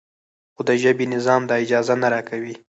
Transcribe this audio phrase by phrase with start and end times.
[0.55, 2.53] خو د ژبې نظام دا اجازه نه راکوي.